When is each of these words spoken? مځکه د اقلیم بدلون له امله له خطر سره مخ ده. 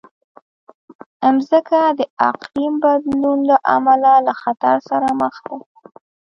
مځکه 1.35 1.79
د 1.99 2.01
اقلیم 2.29 2.73
بدلون 2.83 3.39
له 3.49 3.57
امله 3.75 4.13
له 4.25 4.33
خطر 4.41 4.75
سره 4.89 5.07
مخ 5.21 5.35
ده. 5.45 5.55